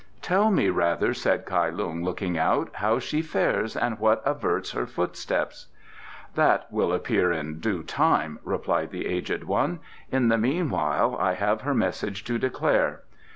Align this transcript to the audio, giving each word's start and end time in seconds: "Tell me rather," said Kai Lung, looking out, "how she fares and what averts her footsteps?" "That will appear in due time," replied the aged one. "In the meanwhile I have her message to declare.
"Tell 0.23 0.49
me 0.49 0.69
rather," 0.69 1.13
said 1.13 1.45
Kai 1.45 1.69
Lung, 1.69 2.03
looking 2.03 2.35
out, 2.35 2.71
"how 2.77 2.97
she 2.97 3.21
fares 3.21 3.75
and 3.77 3.99
what 3.99 4.23
averts 4.25 4.71
her 4.71 4.87
footsteps?" 4.87 5.67
"That 6.33 6.65
will 6.71 6.91
appear 6.91 7.31
in 7.31 7.59
due 7.59 7.83
time," 7.83 8.39
replied 8.43 8.89
the 8.89 9.05
aged 9.05 9.43
one. 9.43 9.77
"In 10.11 10.29
the 10.29 10.39
meanwhile 10.39 11.15
I 11.19 11.33
have 11.35 11.61
her 11.61 11.75
message 11.75 12.23
to 12.23 12.39
declare. 12.39 13.03